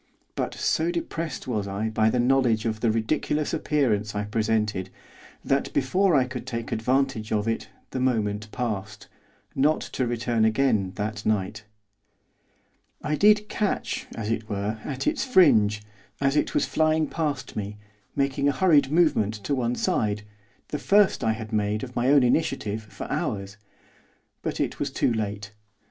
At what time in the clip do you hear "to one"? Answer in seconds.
19.43-19.75